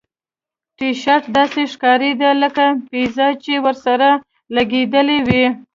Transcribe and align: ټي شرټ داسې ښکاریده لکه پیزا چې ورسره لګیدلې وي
ټي 0.77 0.89
شرټ 1.01 1.23
داسې 1.37 1.61
ښکاریده 1.73 2.29
لکه 2.43 2.65
پیزا 2.91 3.27
چې 3.43 3.53
ورسره 3.65 4.09
لګیدلې 4.55 5.17
وي 5.27 5.45